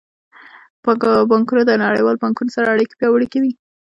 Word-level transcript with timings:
بانکونه 1.29 1.63
د 1.65 1.71
نړیوالو 1.83 2.21
بانکونو 2.23 2.51
سره 2.57 2.71
اړیکې 2.73 2.97
پیاوړې 2.99 3.27
کوي. 3.33 3.51